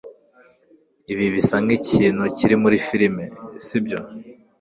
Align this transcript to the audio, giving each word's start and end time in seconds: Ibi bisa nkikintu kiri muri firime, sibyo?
Ibi 1.11 1.25
bisa 1.35 1.55
nkikintu 1.65 2.23
kiri 2.37 2.55
muri 2.63 2.77
firime, 2.87 3.25
sibyo? 3.65 3.99